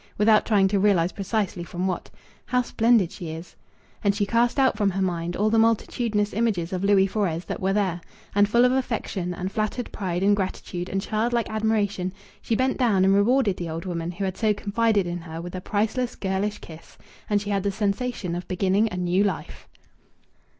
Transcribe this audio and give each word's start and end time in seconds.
(Without 0.17 0.47
trying 0.47 0.67
to 0.69 0.79
realize 0.79 1.11
precisely 1.11 1.63
from 1.63 1.85
what.) 1.85 2.09
"How 2.47 2.63
splendid 2.63 3.11
she 3.11 3.29
is!" 3.29 3.55
And 4.03 4.15
she 4.15 4.25
cast 4.25 4.57
out 4.57 4.75
from 4.75 4.89
her 4.89 5.01
mind 5.03 5.35
all 5.35 5.51
the 5.51 5.59
multitudinous 5.59 6.33
images 6.33 6.73
of 6.73 6.83
Louis 6.83 7.05
Fores 7.05 7.45
that 7.45 7.59
were 7.61 7.71
there. 7.71 8.01
And, 8.33 8.49
full 8.49 8.65
of 8.65 8.71
affection, 8.71 9.31
and 9.31 9.51
flattered 9.51 9.91
pride 9.91 10.23
and 10.23 10.35
gratitude 10.35 10.89
and 10.89 11.03
childlike 11.03 11.51
admiration, 11.51 12.13
she 12.41 12.55
bent 12.55 12.79
down 12.79 13.05
and 13.05 13.13
rewarded 13.13 13.57
the 13.57 13.69
old 13.69 13.85
woman 13.85 14.09
who 14.09 14.25
had 14.25 14.37
so 14.37 14.55
confided 14.55 15.05
in 15.05 15.19
her 15.19 15.39
with 15.39 15.53
a 15.53 15.61
priceless 15.61 16.15
girlish 16.15 16.57
kiss. 16.57 16.97
And 17.29 17.39
she 17.39 17.51
had 17.51 17.61
the 17.61 17.71
sensation 17.71 18.33
of 18.33 18.47
beginning 18.47 18.89
a 18.91 18.97
new 18.97 19.23
life. 19.23 19.67